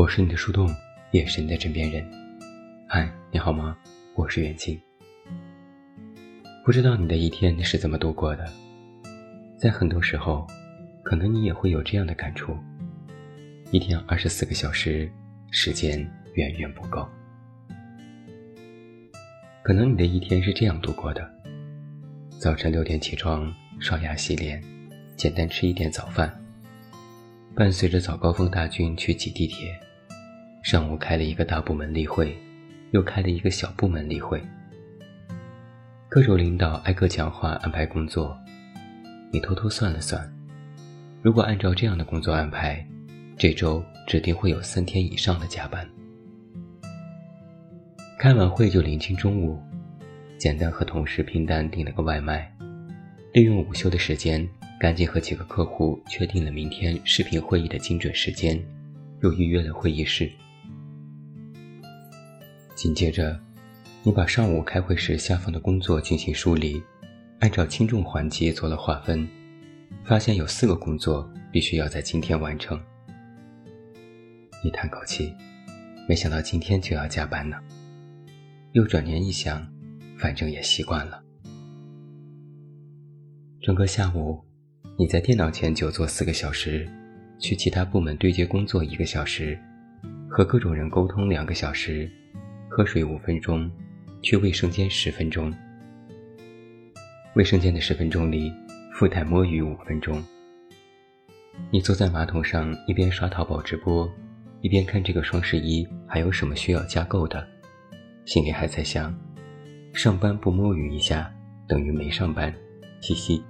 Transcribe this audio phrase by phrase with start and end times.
[0.00, 0.74] 我是你的树洞，
[1.10, 2.02] 也是你的枕边人。
[2.88, 3.76] 嗨，你好吗？
[4.14, 4.80] 我是远近。
[6.64, 8.50] 不知道你的一天是怎么度过的？
[9.58, 10.46] 在很多时候，
[11.02, 12.56] 可能你也会有这样的感触：
[13.72, 15.12] 一天二十四个小时，
[15.50, 15.98] 时间
[16.32, 17.06] 远远不够。
[19.62, 21.30] 可能你的一天是这样度过的：
[22.38, 24.64] 早晨六点起床，刷牙洗脸，
[25.14, 26.34] 简单吃一点早饭。
[27.54, 29.78] 伴随着早高峰大军去挤地铁，
[30.62, 32.36] 上午开了一个大部门例会，
[32.90, 34.42] 又开了一个小部门例会。
[36.08, 38.36] 各种领导挨个讲话安排工作，
[39.32, 40.30] 你偷偷算了算，
[41.22, 42.86] 如果按照这样的工作安排，
[43.38, 45.88] 这周指定会有三天以上的加班。
[48.18, 49.58] 开完会就临近中午，
[50.36, 52.52] 简单和同事拼单订了个外卖，
[53.32, 54.46] 利用午休的时间。
[54.78, 58.58] 赶紧和几个客户确定了明天视频会议的精准时间，
[59.22, 60.32] 又预约了会议室。
[62.80, 63.38] 紧接着，
[64.02, 66.82] 你把上午开会时下放的工作进行梳理，
[67.40, 69.28] 按照轻重缓急做了划分，
[70.02, 72.80] 发现有四个工作必须要在今天完成。
[74.64, 75.30] 你叹口气，
[76.08, 77.58] 没想到今天就要加班呢。
[78.72, 79.70] 又转念一想，
[80.16, 81.22] 反正也习惯了。
[83.60, 84.42] 整个下午。
[84.98, 86.88] 你在电脑前久坐四个小时，
[87.38, 89.58] 去其他部门对接工作一个小时，
[90.30, 92.10] 和各种人沟通两个小时，
[92.72, 93.68] 喝水五分钟，
[94.22, 95.52] 去卫生间十分钟。
[97.34, 98.52] 卫生间的十分钟里，
[98.92, 100.22] 附带摸鱼五分钟。
[101.72, 104.08] 你坐在马桶上，一边刷淘宝直播，
[104.60, 107.44] 一边看这个双十一还有什么需要加购的，
[108.24, 109.12] 心里还在想：
[109.92, 111.28] 上班不摸鱼一下，
[111.66, 112.54] 等于没上班，
[113.00, 113.42] 嘻嘻。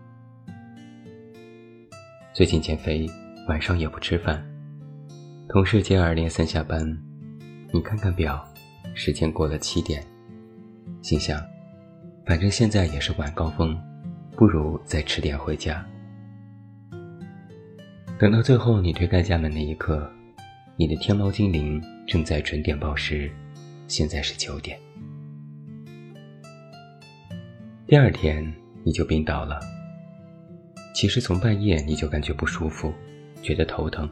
[2.32, 3.06] 最近减肥，
[3.48, 4.42] 晚上也不吃饭。
[5.46, 6.82] 同事接二连三下班，
[7.70, 8.49] 你看看表，
[9.02, 10.04] 时间过了七点，
[11.00, 11.42] 心想，
[12.26, 13.74] 反正现在也是晚高峰，
[14.36, 15.82] 不如再迟点回家。
[18.18, 20.06] 等到最后你推开家门那一刻，
[20.76, 23.32] 你的天猫精灵正在准点报时，
[23.88, 24.78] 现在是九点。
[27.86, 29.58] 第二天你就病倒了。
[30.94, 32.92] 其实从半夜你就感觉不舒服，
[33.40, 34.06] 觉得头疼。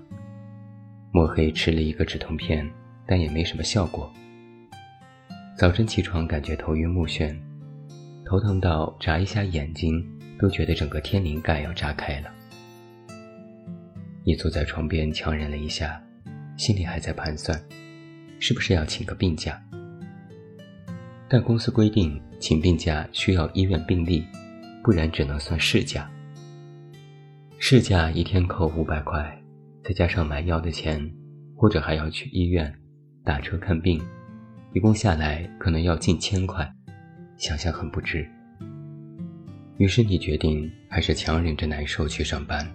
[1.13, 2.67] 摸黑吃了一个止痛片，
[3.07, 4.11] 但也没什么效果。
[5.59, 7.37] 早晨起床感觉头晕目眩，
[8.25, 10.01] 头疼到眨一下眼睛
[10.39, 12.31] 都觉得整个天灵盖要炸开了。
[14.23, 16.01] 你坐在床边强忍了一下，
[16.57, 17.61] 心里还在盘算，
[18.39, 19.61] 是不是要请个病假。
[21.29, 24.25] 但公司规定请病假需要医院病历，
[24.85, 26.09] 不然只能算事假。
[27.59, 29.37] 事假一天扣五百块，
[29.83, 31.13] 再加上买药的钱，
[31.57, 32.73] 或者还要去医院
[33.25, 34.01] 打车看病，
[34.73, 36.71] 一共下来可能要近千块，
[37.37, 38.29] 想想很不值。
[39.79, 42.69] 于是你决定还是强忍着难受去上班。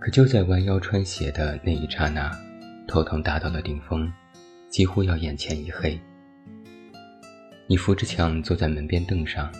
[0.00, 2.30] 可就在弯腰穿鞋的那一刹那，
[2.88, 4.10] 头疼达到了顶峰，
[4.68, 6.00] 几乎要眼前一黑。
[7.66, 9.52] 你扶着墙坐在门边凳上，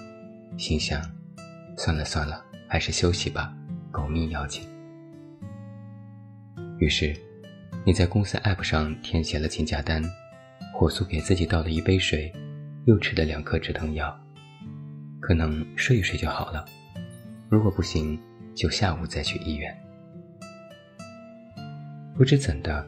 [0.57, 1.01] 心想：
[1.77, 2.45] 算了算了。
[2.69, 3.55] 还是休息吧，
[3.91, 4.67] 狗命要紧。
[6.79, 7.15] 于是，
[7.85, 10.03] 你在公司 App 上填写了请假单，
[10.73, 12.33] 火速给自己倒了一杯水，
[12.87, 14.19] 又吃了两颗止疼药，
[15.21, 16.65] 可能睡一睡就好了。
[17.49, 18.19] 如果不行，
[18.55, 19.73] 就下午再去医院。
[22.17, 22.87] 不知怎的，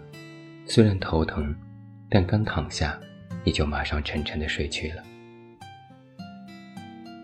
[0.66, 1.54] 虽然头疼，
[2.10, 2.98] 但刚躺下，
[3.44, 5.02] 你就马上沉沉的睡去了。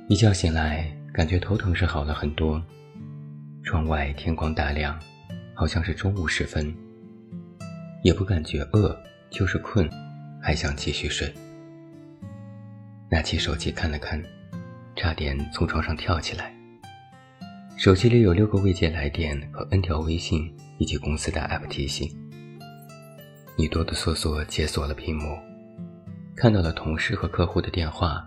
[0.09, 0.91] 一觉醒来。
[1.13, 2.63] 感觉头疼是好了很多，
[3.65, 4.97] 窗外天光大亮，
[5.55, 6.73] 好像是中午时分。
[8.05, 8.97] 也不感觉饿，
[9.29, 9.91] 就是困，
[10.41, 11.33] 还想继续睡。
[13.11, 14.23] 拿起手机看了看，
[14.97, 16.55] 差点从床上跳起来。
[17.77, 22.09] 手机里有六个未接来电和 N 条微信以及公司的 App 提醒。
[23.57, 25.39] 你哆哆嗦嗦解锁了屏幕，
[26.35, 28.27] 看到了同事和客户的电话，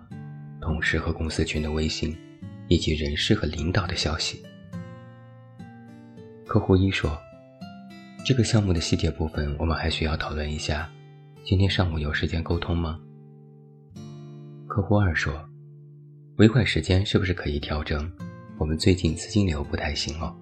[0.60, 2.16] 同事和公司群的微信。
[2.66, 4.42] 以及人事和领导的消息。
[6.46, 7.14] 客户一说
[8.24, 10.90] ：“这个项目的细节部分，我们还需要讨论一下。
[11.44, 12.98] 今天上午有时间沟通吗？”
[14.66, 15.46] 客户二说
[16.38, 18.10] ：“尾款时间是不是可以调整？
[18.56, 20.34] 我们最近资金流不太行哦。”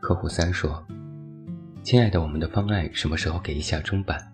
[0.00, 0.82] 客户三说
[1.84, 4.26] ：“亲爱的，我们的方案什么时候给一下中版？”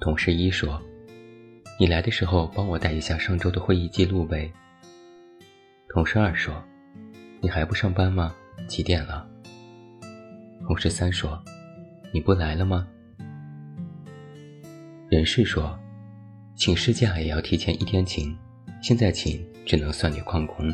[0.00, 0.80] 同事一说。
[1.78, 4.50] 你来的时候帮我带一下上周的会议记录呗。
[5.90, 6.54] 同事二说
[7.42, 8.34] ：“你还不上班吗？
[8.66, 9.28] 几点了？”
[10.66, 11.38] 同事三说
[12.14, 12.88] ：“你不来了吗？”
[15.08, 15.78] 人事说
[16.56, 18.36] ：“请事假也要提前一天请，
[18.82, 20.68] 现在请只能算你旷工。”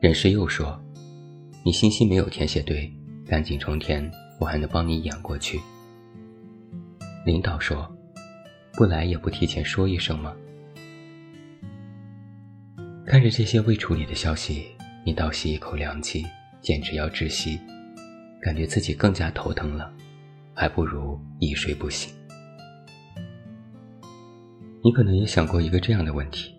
[0.00, 0.82] 人事又说
[1.66, 2.90] ：“你信息没有填写对，
[3.26, 4.10] 赶紧重填，
[4.40, 5.60] 我还能帮你演过去。”
[7.26, 7.94] 领导说
[8.72, 10.34] ：“不来也不提前说一声吗？”
[13.04, 14.68] 看着这些未处理的消息，
[15.04, 16.24] 你倒吸一口凉气，
[16.62, 17.60] 简直要窒息，
[18.40, 19.92] 感觉自己更加头疼了，
[20.54, 22.10] 还不如一睡不醒。
[24.84, 26.52] 你可能也想过一个这样的问题：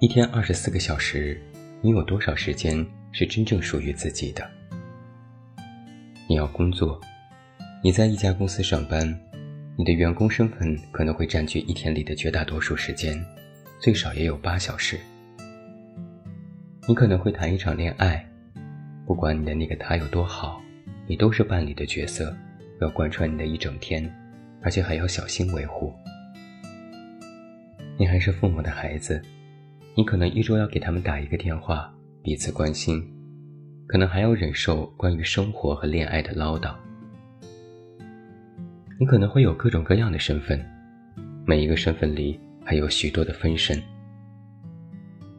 [0.00, 1.40] 一天二十四个小时，
[1.80, 4.44] 你有多少时间是真正属于自己的？
[6.28, 7.00] 你要工作，
[7.84, 9.08] 你在一家公司上班，
[9.76, 13.24] 你的员工身份可能会占据一天里的绝大多数时间，
[13.78, 14.98] 最少也有八小时。
[16.88, 18.28] 你可能会谈一场恋爱，
[19.06, 20.60] 不管你的那个他有多好，
[21.06, 22.36] 你都是伴侣的角色，
[22.80, 24.12] 要贯穿你的一整天，
[24.62, 25.94] 而且还要小心维护。
[27.96, 29.22] 你还是父母的孩子，
[29.94, 31.94] 你可能一周要给他们打一个电话，
[32.24, 33.00] 彼此关心，
[33.86, 36.74] 可能还要忍受关于生活和恋爱的唠叨。
[38.98, 40.60] 你可能会有各种各样的身份，
[41.46, 43.80] 每一个身份里还有许多的分身，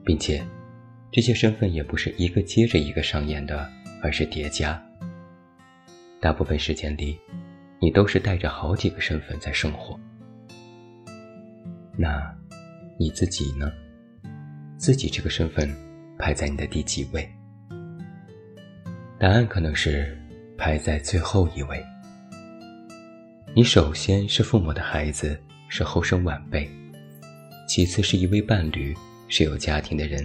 [0.05, 0.41] 并且
[1.11, 3.69] 这些身份也不是一个接着一个上演的，
[4.01, 4.81] 而是叠加。
[6.21, 7.19] 大部分时间里，
[7.81, 9.99] 你都是带着好几个身份在生活。
[11.97, 12.33] 那。
[12.97, 13.69] 你自己呢？
[14.77, 15.69] 自己这个身份
[16.17, 17.29] 排在你的第几位？
[19.19, 20.17] 答案可能是
[20.57, 21.83] 排在最后一位。
[23.53, 25.37] 你首先是父母的孩子，
[25.67, 26.65] 是后生晚辈；
[27.67, 28.95] 其次是一位伴侣，
[29.27, 30.23] 是有家庭的人；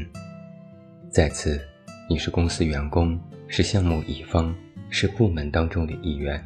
[1.11, 1.61] 再次，
[2.09, 4.55] 你是公司员工，是项目乙方，
[4.91, 6.45] 是部门当中的一员。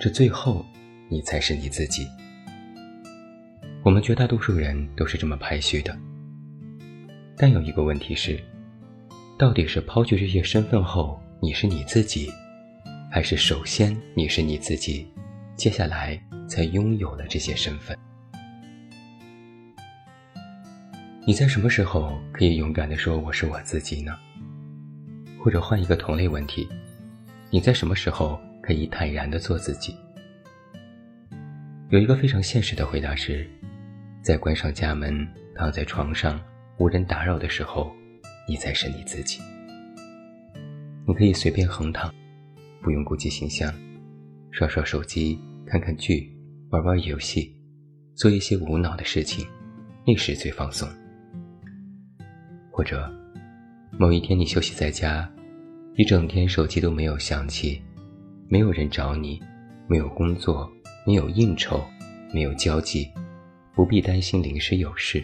[0.00, 0.64] 这最后，
[1.10, 2.06] 你才是你自己。
[3.84, 5.94] 我们绝大多数人都是这么排序的，
[7.36, 8.42] 但有一个问题是，
[9.38, 12.32] 到底是抛去这些身份后你是你自己，
[13.12, 15.06] 还是首先你是你自己，
[15.54, 17.94] 接下来才拥有了这些身份？
[21.26, 24.16] 你在什么时候可以勇敢地说我是我自己呢？
[25.38, 26.66] 或者换一个同类问题，
[27.50, 29.94] 你在什么时候可以坦然地做自己？
[31.90, 33.46] 有一个非常现实的回答是。
[34.24, 36.40] 在关上家门、躺在床上
[36.78, 37.94] 无人打扰的时候，
[38.48, 39.38] 你才是你自己。
[41.06, 42.10] 你可以随便横躺，
[42.80, 43.70] 不用顾及形象，
[44.50, 46.34] 刷刷手机、看看剧、
[46.70, 47.54] 玩玩游戏，
[48.14, 49.46] 做一些无脑的事情，
[50.06, 50.88] 那时最放松。
[52.70, 53.06] 或者，
[53.98, 55.30] 某一天你休息在家，
[55.96, 57.78] 一整天手机都没有响起，
[58.48, 59.38] 没有人找你，
[59.86, 60.66] 没有工作，
[61.06, 61.84] 没有应酬，
[62.32, 63.06] 没有交际。
[63.74, 65.22] 不必担心临时有事，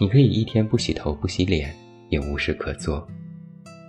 [0.00, 1.72] 你可以一天不洗头不洗脸，
[2.08, 3.06] 也无事可做，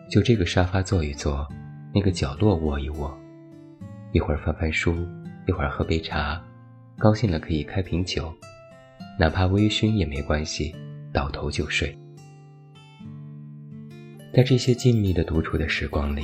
[0.08, 1.48] 就这个沙发坐一坐，
[1.92, 3.12] 那个角落窝一窝，
[4.12, 4.96] 一会儿翻翻书，
[5.48, 6.40] 一会儿喝杯茶，
[7.00, 8.32] 高兴了可以开瓶酒，
[9.20, 10.76] 哪怕微醺也没关系，
[11.12, 11.98] 倒头就睡。
[14.32, 16.22] 在这些静谧的独处的时光里，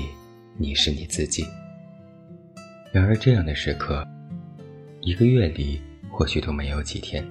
[0.58, 1.44] 你是你自己。
[2.92, 4.08] 然而这样的时刻，
[5.02, 5.82] 一个月里。
[6.22, 7.28] 或许都没有几天，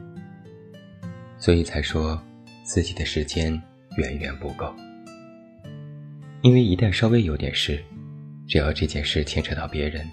[1.38, 2.20] 所以才说
[2.64, 3.52] 自己的时间
[3.98, 4.74] 远远不够。
[6.42, 7.80] 因为一旦稍微有点事，
[8.48, 10.04] 只要这件事牵扯到别人，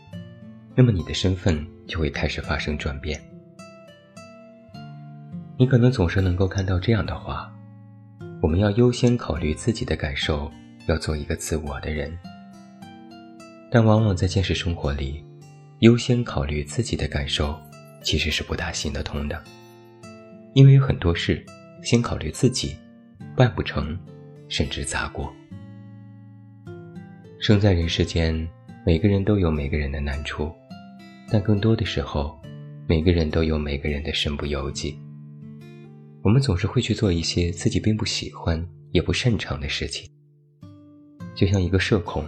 [0.75, 3.19] 那么你的身份就会开始发生转变。
[5.57, 7.51] 你可能总是能够看到这样的话：
[8.43, 10.51] 我们要优先考虑自己的感受，
[10.87, 12.15] 要做一个自我的人。
[13.71, 15.25] 但往往在现实生活里，
[15.79, 17.59] 优先考虑自己的感受。
[18.01, 19.43] 其实是不大行得通的，
[20.53, 21.45] 因为有很多事
[21.83, 22.75] 先考虑自己，
[23.35, 23.97] 办不成，
[24.47, 25.31] 甚至砸锅。
[27.39, 28.47] 生在人世间，
[28.85, 30.51] 每个人都有每个人的难处，
[31.29, 32.39] 但更多的时候，
[32.87, 34.97] 每个人都有每个人的身不由己。
[36.23, 40.09] 我们总是会去做一些自己并不喜欢也不擅长的事情，
[41.35, 42.25] 就像一个社恐，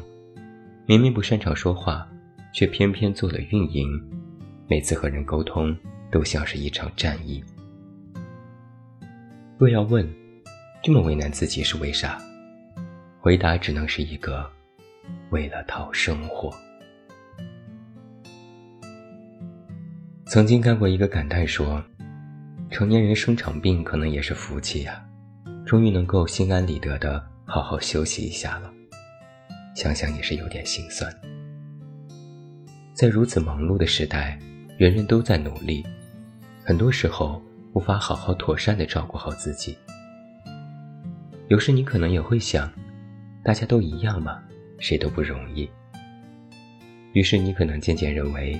[0.85, 2.07] 明明不擅长说话，
[2.53, 3.87] 却偏偏做了运营。
[4.69, 5.75] 每次和人沟通，
[6.11, 7.43] 都像是一场战役。
[9.57, 10.07] 若要问，
[10.83, 12.21] 这么为难自己是为啥？
[13.19, 14.47] 回答只能是一个：
[15.31, 16.53] 为了讨生活。
[20.27, 21.83] 曾经看过一个感叹说
[22.69, 25.03] ：“成年人生场病可能也是福气呀，
[25.65, 28.71] 终于能够心安理得的好好休息一下了。”
[29.75, 31.11] 想想也是有点心酸。
[32.93, 34.37] 在如此忙碌的时代，
[34.79, 35.85] 人人都在努力，
[36.63, 37.43] 很多时候
[37.73, 39.77] 无法好好妥善的照顾好自己。
[41.49, 42.71] 有时你可能也会想，
[43.43, 44.41] 大家都一样嘛，
[44.77, 45.69] 谁都不容易。
[47.11, 48.57] 于是你可能渐渐认为，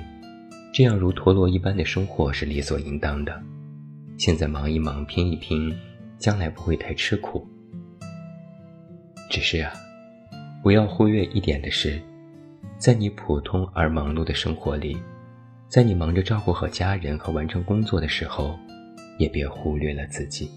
[0.74, 3.42] 这样如陀螺一般的生活是理所应当的。
[4.18, 5.74] 现在忙一忙，拼一拼，
[6.18, 7.48] 将来不会太吃苦。
[9.30, 9.72] 只是啊，
[10.62, 11.98] 不要忽略一点的是，
[12.78, 14.98] 在你普通而忙碌的生活里，
[15.70, 18.58] 在你忙着照顾好家人和完成工作的时候，
[19.20, 20.50] 也别忽略了自己。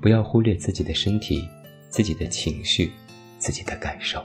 [0.00, 1.48] 不要忽略自己的身体、
[1.88, 2.92] 自己的情绪、
[3.36, 4.24] 自己的感受。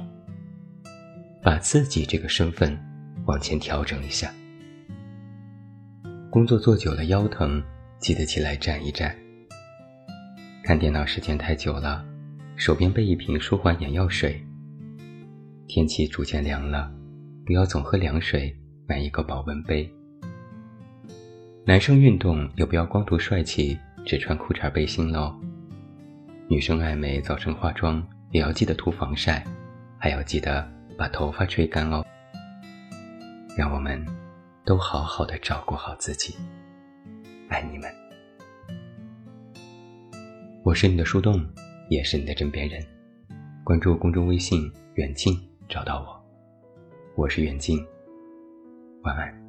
[1.41, 2.77] 把自己这个身份
[3.25, 4.31] 往前调整一下。
[6.29, 7.63] 工作做久了腰疼，
[7.97, 9.15] 记得起来站一站。
[10.63, 12.05] 看电脑时间太久了，
[12.55, 14.39] 手边备一瓶舒缓眼药水。
[15.67, 16.91] 天气逐渐凉了，
[17.47, 18.55] 不要总喝凉水，
[18.89, 19.87] 买一个保温杯。
[21.63, 25.39] 男生运动也不要光图帅气，只穿裤衩背心喽。
[26.47, 29.45] 女生爱美，早晨化妆也要记得涂防晒，
[29.99, 30.67] 还要记得。
[30.97, 32.05] 把头发吹干哦，
[33.55, 34.05] 让我们
[34.65, 36.35] 都好好的照顾好自己，
[37.47, 37.89] 爱你们。
[40.61, 41.41] 我是你的树洞，
[41.89, 42.85] 也是你的枕边人。
[43.63, 46.21] 关注公众微信“远近”，找到我。
[47.15, 47.79] 我是远近，
[49.03, 49.48] 晚安。